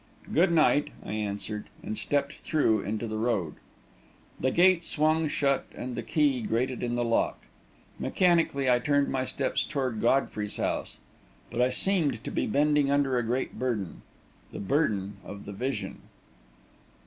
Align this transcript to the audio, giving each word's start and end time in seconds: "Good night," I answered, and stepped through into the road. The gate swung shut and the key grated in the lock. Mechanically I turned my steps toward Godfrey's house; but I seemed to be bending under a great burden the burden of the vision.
"Good 0.33 0.51
night," 0.51 0.87
I 1.05 1.11
answered, 1.11 1.65
and 1.83 1.95
stepped 1.95 2.39
through 2.39 2.81
into 2.81 3.05
the 3.05 3.19
road. 3.19 3.53
The 4.39 4.49
gate 4.49 4.81
swung 4.81 5.27
shut 5.27 5.67
and 5.75 5.93
the 5.93 6.01
key 6.01 6.41
grated 6.41 6.81
in 6.81 6.95
the 6.95 7.03
lock. 7.05 7.43
Mechanically 7.99 8.67
I 8.67 8.79
turned 8.79 9.09
my 9.09 9.25
steps 9.25 9.63
toward 9.63 10.01
Godfrey's 10.01 10.57
house; 10.57 10.97
but 11.51 11.61
I 11.61 11.69
seemed 11.69 12.23
to 12.23 12.31
be 12.31 12.47
bending 12.47 12.89
under 12.89 13.19
a 13.19 13.23
great 13.23 13.59
burden 13.59 14.01
the 14.51 14.57
burden 14.59 15.17
of 15.23 15.45
the 15.45 15.53
vision. 15.53 16.01